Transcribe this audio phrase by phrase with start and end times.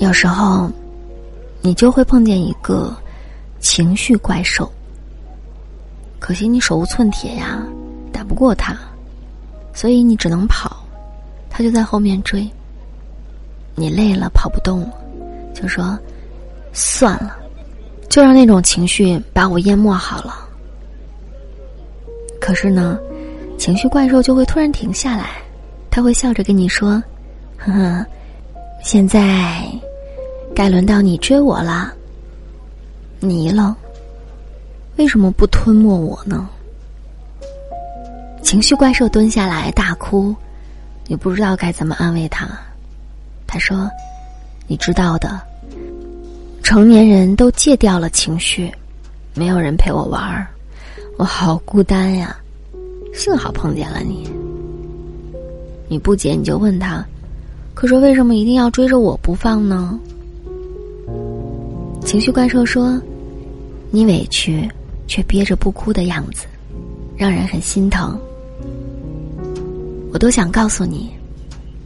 [0.00, 0.70] 有时候，
[1.60, 2.96] 你就会碰见一个
[3.60, 4.70] 情绪怪兽。
[6.18, 7.62] 可惜你手无寸铁呀，
[8.10, 8.74] 打不过他，
[9.74, 10.82] 所以你只能跑，
[11.50, 12.48] 他就在后面追。
[13.74, 14.92] 你累了，跑不动了，
[15.54, 15.98] 就说
[16.72, 17.36] 算了，
[18.08, 20.48] 就让那种情绪把我淹没好了。
[22.40, 22.98] 可是呢，
[23.58, 25.42] 情绪怪兽就会突然停下来，
[25.90, 27.02] 他会笑着跟你说
[27.60, 28.06] ：“呵呵，
[28.82, 29.69] 现在。”
[30.60, 31.90] 该轮到你追我了。
[33.18, 33.74] 你了，
[34.98, 36.46] 为什么不吞没我呢？
[38.42, 40.36] 情绪怪兽蹲下来大哭，
[41.06, 42.46] 你不知道该怎么安慰他。
[43.46, 43.88] 他说
[44.68, 45.40] ：“你知道的，
[46.62, 48.70] 成年人都戒掉了情绪，
[49.34, 50.46] 没有人陪我玩儿，
[51.16, 52.36] 我好孤单呀。
[53.14, 54.28] 幸好碰见了你。
[55.88, 57.02] 你不解你就问他，
[57.72, 59.98] 可是为什么一定要追着我不放呢？”
[62.04, 63.00] 情绪怪兽说
[63.90, 64.68] ：“你委屈
[65.06, 66.46] 却憋着不哭的样子，
[67.16, 68.18] 让人很心疼。
[70.12, 71.10] 我都想告诉你，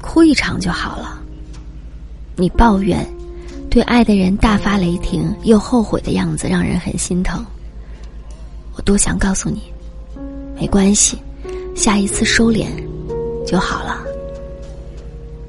[0.00, 1.20] 哭一场就好了。
[2.36, 3.04] 你抱怨，
[3.68, 7.44] 对爱的人大发雷霆又后悔的样子，让人很心疼。
[8.76, 9.62] 我多想告诉你，
[10.54, 11.18] 没关系，
[11.74, 12.66] 下一次收敛
[13.44, 14.00] 就好了。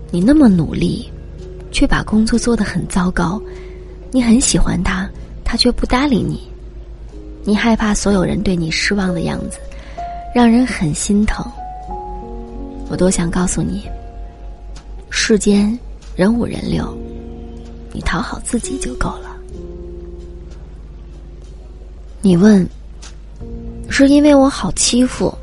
[0.09, 1.07] 你那么努力，
[1.71, 3.39] 却把工作做得很糟糕。”
[4.13, 5.09] 你很喜欢他，
[5.43, 6.47] 他却不搭理你。
[7.43, 9.57] 你害怕所有人对你失望的样子，
[10.35, 11.43] 让人很心疼。
[12.89, 13.89] 我多想告诉你，
[15.09, 15.77] 世间
[16.15, 16.95] 人五人六，
[17.91, 19.35] 你讨好自己就够了。
[22.21, 22.63] 你问，
[23.89, 25.35] 是因为我好欺负，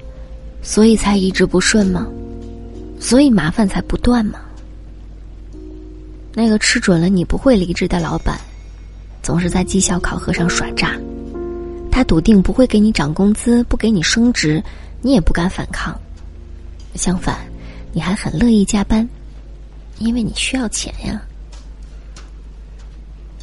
[0.62, 2.06] 所以才一直不顺吗？
[3.00, 4.38] 所以麻烦才不断吗？
[6.32, 8.38] 那个吃准了你不会离职的老板。
[9.22, 10.98] 总是在绩效考核上耍诈，
[11.90, 14.62] 他笃定不会给你涨工资，不给你升职，
[15.02, 15.98] 你也不敢反抗。
[16.94, 17.38] 相反，
[17.92, 19.08] 你还很乐意加班，
[19.98, 21.20] 因为你需要钱呀。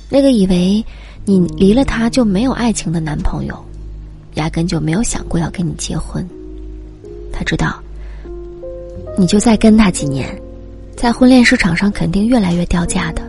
[0.09, 0.83] 那个以为
[1.25, 3.57] 你离了他就没有爱情的男朋友，
[4.35, 6.27] 压根就没有想过要跟你结婚。
[7.31, 7.79] 他知道，
[9.17, 10.41] 你就再跟他几年，
[10.95, 13.21] 在婚恋市场上肯定越来越掉价的。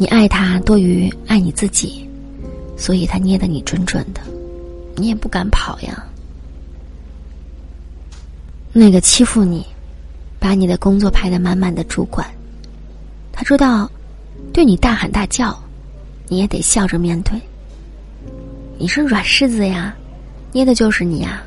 [0.00, 2.08] 你爱他多于爱你自己，
[2.74, 4.22] 所以他捏得你准准的，
[4.96, 6.02] 你也不敢跑呀。
[8.72, 9.62] 那个欺负你，
[10.38, 12.26] 把你的工作排得满满的主管，
[13.30, 13.90] 他知道，
[14.54, 15.54] 对你大喊大叫，
[16.28, 17.38] 你也得笑着面对。
[18.78, 19.94] 你是软柿子呀，
[20.50, 21.42] 捏的就是你呀。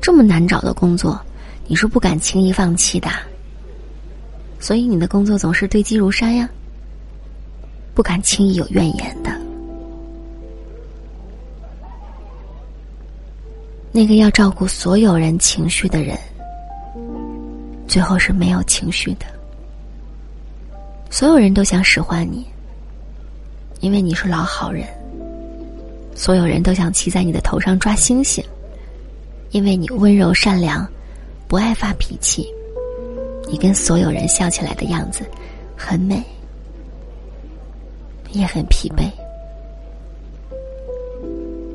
[0.00, 1.20] 这么难找的工作，
[1.66, 3.10] 你是不敢轻易放弃的，
[4.60, 6.48] 所以你的工作总是堆积如山呀。
[8.00, 9.30] 不敢轻易有怨言的，
[13.92, 16.18] 那个要照顾所有人情绪的人，
[17.86, 19.26] 最后是没有情绪的。
[21.10, 22.46] 所有人都想使唤你，
[23.80, 24.86] 因为你是老好人；
[26.16, 28.42] 所有人都想骑在你的头上抓星星，
[29.50, 30.90] 因为你温柔善良，
[31.46, 32.48] 不爱发脾气。
[33.46, 35.22] 你跟所有人笑起来的样子，
[35.76, 36.24] 很美。
[38.32, 39.10] 也很疲惫，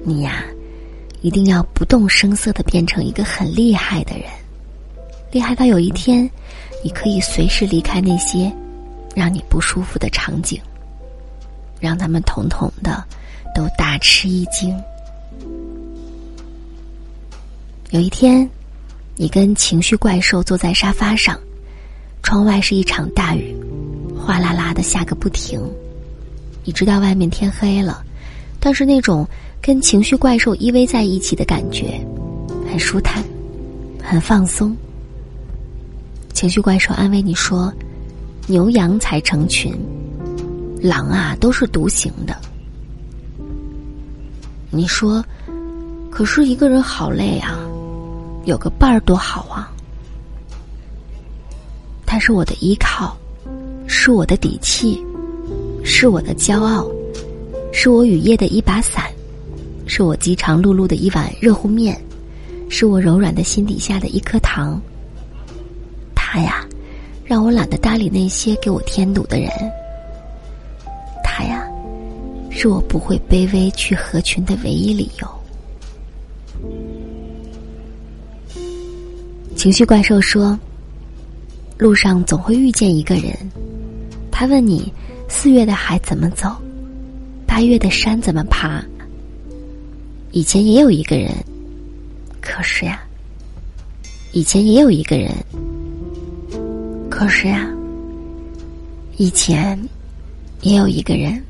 [0.03, 0.43] 你呀，
[1.21, 4.29] 一定要不动声色的变成一个很厉害的人，
[5.31, 6.29] 厉害到有一天，
[6.83, 8.51] 你可以随时离开那些
[9.15, 10.61] 让你不舒服的场景，
[11.79, 13.03] 让他们统统的
[13.53, 14.75] 都大吃一惊。
[17.91, 18.49] 有一天，
[19.15, 21.39] 你跟情绪怪兽坐在沙发上，
[22.23, 23.55] 窗外是一场大雨，
[24.17, 25.61] 哗啦啦的下个不停。
[26.65, 28.03] 你知道外面天黑了，
[28.59, 29.25] 但是那种
[29.61, 32.03] 跟情绪怪兽依偎在一起的感觉，
[32.67, 33.23] 很舒坦，
[34.03, 34.75] 很放松。
[36.33, 37.71] 情绪怪兽安慰你说
[38.47, 39.73] ：“牛羊才成群，
[40.81, 42.35] 狼啊都是独行的。”
[44.71, 45.23] 你说
[46.11, 47.59] ：“可是一个人好累啊，
[48.43, 49.71] 有个伴儿多好啊。”
[52.05, 53.15] 他是我的依靠，
[53.87, 55.03] 是是我的底气，
[55.87, 56.83] 是我的骄傲，
[57.71, 59.05] 是我雨夜的一把伞，
[59.85, 61.95] 是我饥肠辘辘的一碗热乎面，
[62.69, 64.81] 是我柔软的心底下的一颗糖。
[66.15, 66.65] 他呀，
[67.23, 69.47] 让我懒得搭理那些给我添堵的人。
[71.23, 71.63] 他呀，
[72.49, 75.27] 是我不会卑微去合群的唯一理由。
[79.55, 80.59] 情绪怪兽说
[81.77, 83.31] ：“路上总会遇见一个人，
[84.31, 84.91] 他问你
[85.27, 86.55] 四月的海怎么走，
[87.45, 88.83] 八月的山怎么爬。
[90.31, 91.31] 以前也有一个人，
[92.41, 93.01] 可是呀，
[94.33, 95.31] 以前也有一个人，
[97.09, 97.69] 可是呀，
[99.17, 99.79] 以前
[100.61, 101.41] 也有一个人，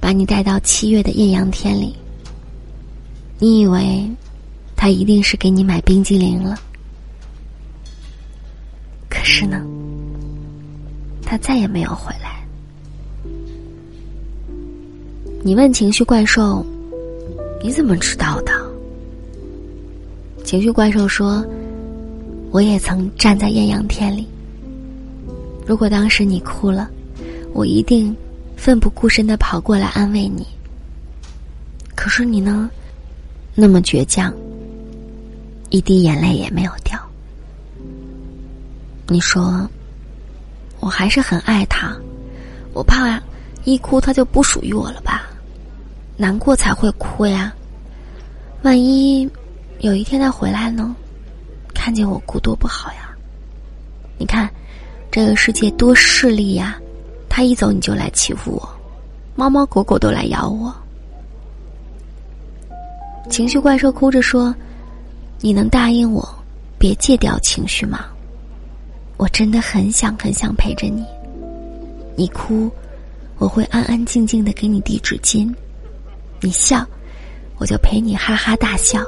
[0.00, 1.94] 把你带到七月的艳阳天里，
[3.38, 4.08] 你以为
[4.74, 6.58] 他一定是给你买冰激凌了。”
[9.08, 9.64] 可是呢，
[11.22, 12.41] 他再也没有回来。
[15.44, 16.64] 你问情绪怪兽
[17.60, 18.52] ：“你怎么知道的？”
[20.46, 21.44] 情绪怪兽说
[22.52, 24.24] ：“我也曾站在艳阳天里。
[25.66, 26.88] 如果当时你哭了，
[27.52, 28.14] 我一定
[28.56, 30.46] 奋不顾身的跑过来安慰你。
[31.96, 32.70] 可是你呢，
[33.52, 34.32] 那么倔强，
[35.70, 36.96] 一滴眼泪也没有掉。”
[39.10, 39.68] 你说，
[40.78, 41.96] 我还是很爱他，
[42.72, 43.20] 我怕
[43.64, 45.11] 一哭他就不属于我了吧？
[46.22, 47.52] 难过才会哭呀。
[48.62, 49.28] 万一
[49.80, 50.94] 有一天他回来呢，
[51.74, 53.10] 看见我哭多不好呀。
[54.18, 54.48] 你看，
[55.10, 56.80] 这个世界多势利呀，
[57.28, 58.68] 他一走你就来欺负我，
[59.34, 60.72] 猫猫狗狗都来咬我。
[63.28, 64.54] 情绪怪兽哭着说
[65.42, 66.24] ：“你能答应我，
[66.78, 68.06] 别戒掉情绪吗？”
[69.18, 71.04] 我真的很想很想陪着你，
[72.14, 72.70] 你哭，
[73.38, 75.52] 我会安安静静的给你递纸巾；
[76.42, 76.84] 你笑，
[77.58, 79.00] 我就陪你哈哈大笑；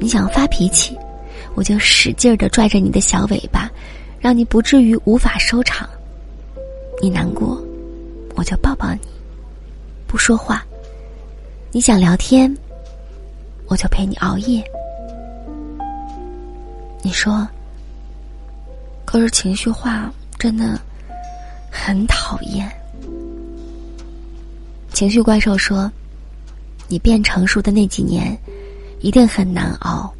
[0.00, 0.98] 你想发脾气，
[1.54, 3.70] 我就使劲的拽着你的小尾巴，
[4.18, 5.86] 让你不至于无法收场；
[7.00, 7.62] 你难过，
[8.34, 9.00] 我就抱抱你，
[10.08, 10.56] 不说话；
[11.70, 12.52] 你想聊天，
[13.68, 14.62] 我就陪你熬夜。
[17.02, 17.46] 你说。
[19.04, 20.80] 可是情绪化真的
[21.70, 22.66] 很讨厌。
[24.94, 25.92] 情绪怪兽说
[26.92, 28.38] ：“你变成熟的那几年
[29.00, 30.12] 一定很难熬，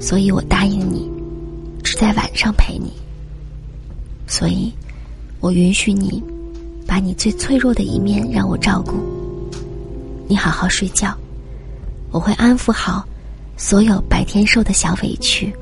[0.00, 1.08] 所以我答应你，
[1.84, 2.92] 只在晚上陪你。
[4.26, 4.72] 所以，
[5.38, 6.20] 我允许你
[6.88, 8.94] 把你最脆弱的一面让我照顾。
[10.26, 11.16] 你好好睡觉，
[12.10, 13.06] 我会安抚好
[13.56, 15.54] 所有白天受的小委屈，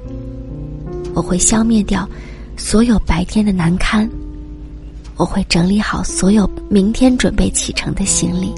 [1.13, 2.09] 我会消灭掉。”
[2.57, 4.09] 所有白天的难堪，
[5.17, 8.55] 我会整理好所有明天准备启程的行李。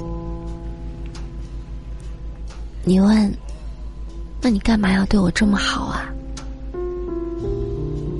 [2.87, 3.29] 你问，
[4.41, 6.09] 那你干嘛要对我这么好啊？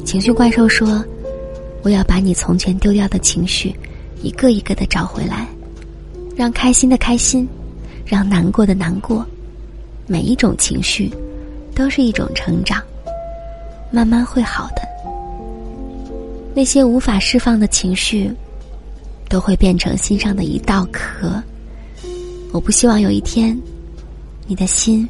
[0.03, 1.01] 情绪怪兽说
[1.83, 3.73] ：“我要把你从前丢掉的情绪，
[4.21, 5.47] 一个一个的找回来，
[6.35, 7.47] 让开心的开心，
[8.05, 9.25] 让难过的难过，
[10.05, 11.09] 每一种情绪，
[11.73, 12.83] 都是一种成长，
[13.89, 14.81] 慢慢会好的。”
[16.53, 18.29] 那些无法释放的情绪，
[19.29, 21.41] 都会变成心上的一道壳。
[22.51, 23.57] 我不希望有一天，
[24.47, 25.07] 你的心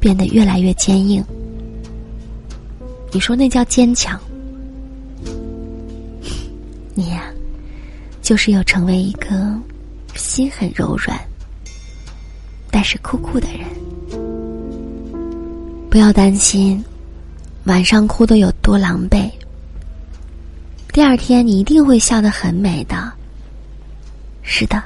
[0.00, 1.22] 变得越来越坚硬。
[3.12, 4.18] 你说那叫坚强？
[6.94, 7.24] 你呀，
[8.22, 9.58] 就是要成为一个
[10.14, 11.18] 心很柔软，
[12.70, 13.66] 但是酷酷的人。
[15.90, 16.84] 不要担心，
[17.64, 19.30] 晚上哭的有多狼狈。
[20.92, 23.12] 第二天，你一定会笑得很美的。
[24.42, 24.82] 是的，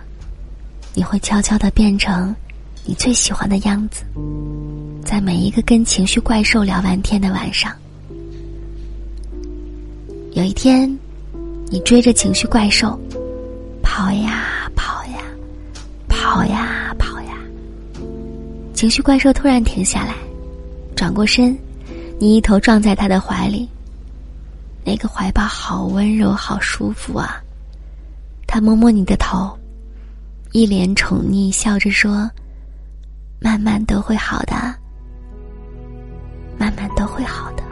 [0.94, 2.34] 你会悄悄的变成
[2.84, 4.02] 你最喜欢的样子，
[5.04, 7.72] 在每一个跟情绪怪兽聊完天的晚上。
[10.32, 10.90] 有一天，
[11.68, 12.98] 你追着情绪怪兽
[13.82, 15.18] 跑呀跑呀
[16.08, 17.36] 跑呀跑呀，
[18.74, 20.14] 情绪怪兽突然停下来，
[20.96, 21.56] 转过身，
[22.18, 23.68] 你一头撞在他的怀里。
[24.84, 27.40] 那个怀抱好温柔，好舒服啊！
[28.48, 29.56] 他摸摸你的头，
[30.50, 32.28] 一脸宠溺，笑着说
[33.42, 34.54] ：“慢慢都会好的，
[36.58, 37.62] 慢慢都会好的。”